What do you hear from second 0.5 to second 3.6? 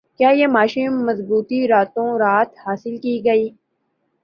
معاشی مضبوطی راتوں رات حاصل کی گئی